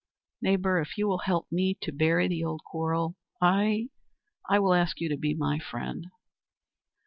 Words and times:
Neighbour, 0.41 0.79
if 0.79 0.97
you 0.97 1.07
will 1.07 1.19
help 1.19 1.45
me 1.51 1.77
to 1.83 1.91
bury 1.91 2.27
the 2.27 2.43
old 2.43 2.63
quarrel 2.63 3.17
I—I 3.39 4.57
will 4.57 4.73
ask 4.73 4.99
you 4.99 5.09
to 5.09 5.15
be 5.15 5.35
my 5.35 5.59
friend." 5.59 6.07